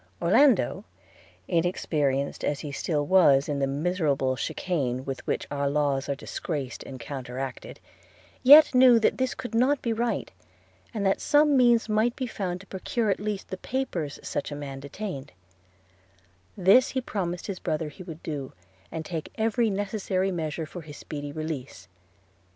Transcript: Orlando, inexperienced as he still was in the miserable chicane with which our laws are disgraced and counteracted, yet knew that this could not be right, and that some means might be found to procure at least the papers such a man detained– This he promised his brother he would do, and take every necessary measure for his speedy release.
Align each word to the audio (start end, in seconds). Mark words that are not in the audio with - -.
Orlando, 0.19 0.83
inexperienced 1.47 2.43
as 2.43 2.61
he 2.61 2.71
still 2.71 3.05
was 3.05 3.47
in 3.47 3.59
the 3.59 3.67
miserable 3.67 4.35
chicane 4.35 5.05
with 5.05 5.19
which 5.27 5.45
our 5.51 5.69
laws 5.69 6.09
are 6.09 6.15
disgraced 6.15 6.81
and 6.81 6.99
counteracted, 6.99 7.79
yet 8.41 8.73
knew 8.73 8.97
that 8.99 9.19
this 9.19 9.35
could 9.35 9.53
not 9.53 9.79
be 9.83 9.93
right, 9.93 10.31
and 10.91 11.05
that 11.05 11.21
some 11.21 11.55
means 11.55 11.87
might 11.87 12.15
be 12.15 12.25
found 12.25 12.61
to 12.61 12.65
procure 12.65 13.11
at 13.11 13.19
least 13.19 13.49
the 13.49 13.57
papers 13.57 14.19
such 14.23 14.51
a 14.51 14.55
man 14.55 14.79
detained– 14.79 15.33
This 16.57 16.89
he 16.89 16.99
promised 17.01 17.45
his 17.45 17.59
brother 17.59 17.89
he 17.89 18.01
would 18.01 18.23
do, 18.23 18.53
and 18.91 19.05
take 19.05 19.31
every 19.35 19.69
necessary 19.69 20.31
measure 20.31 20.65
for 20.65 20.81
his 20.81 20.97
speedy 20.97 21.31
release. 21.31 21.87